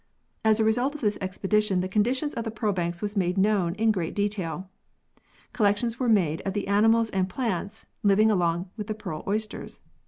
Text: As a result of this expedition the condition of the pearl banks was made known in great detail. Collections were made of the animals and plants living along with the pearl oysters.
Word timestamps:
As 0.43 0.59
a 0.59 0.63
result 0.63 0.95
of 0.95 1.01
this 1.01 1.19
expedition 1.21 1.81
the 1.81 1.87
condition 1.87 2.31
of 2.35 2.43
the 2.43 2.49
pearl 2.49 2.73
banks 2.73 3.03
was 3.03 3.15
made 3.15 3.37
known 3.37 3.75
in 3.75 3.91
great 3.91 4.15
detail. 4.15 4.67
Collections 5.53 5.99
were 5.99 6.09
made 6.09 6.41
of 6.41 6.53
the 6.53 6.67
animals 6.67 7.11
and 7.11 7.29
plants 7.29 7.85
living 8.01 8.31
along 8.31 8.71
with 8.77 8.87
the 8.87 8.95
pearl 8.95 9.23
oysters. 9.27 9.81